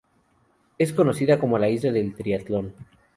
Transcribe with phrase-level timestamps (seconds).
[0.79, 2.73] Es conocida como la "Isla del triatlón".